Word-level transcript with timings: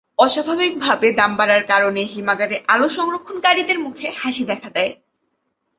অস্বাভাবিকভাবে 0.19 1.07
দাম 1.11 1.31
বাড়ার 1.37 1.63
কারণে 1.63 2.01
হিমাগারে 2.05 2.57
আলু 2.67 2.87
সংরক্ষণকারীদের 2.89 3.77
মুখে 3.79 4.07
হাসি 4.17 4.43
দেখা 4.45 4.69
দেয়। 4.69 4.93